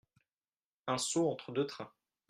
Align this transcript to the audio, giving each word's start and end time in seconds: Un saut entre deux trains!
Un 0.87 0.97
saut 0.97 1.29
entre 1.29 1.51
deux 1.51 1.67
trains! 1.67 1.91